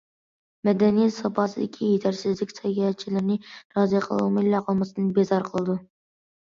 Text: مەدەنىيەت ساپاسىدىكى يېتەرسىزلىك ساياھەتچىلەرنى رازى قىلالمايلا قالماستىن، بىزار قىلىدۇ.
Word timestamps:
مەدەنىيەت 0.69 1.13
ساپاسىدىكى 1.17 1.91
يېتەرسىزلىك 1.91 2.55
ساياھەتچىلەرنى 2.57 3.39
رازى 3.79 4.05
قىلالمايلا 4.09 4.67
قالماستىن، 4.71 5.15
بىزار 5.21 5.49
قىلىدۇ. 5.55 5.83